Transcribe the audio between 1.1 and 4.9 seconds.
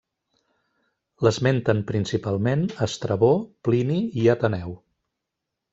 L'esmenten principalment Estrabó, Plini i Ateneu.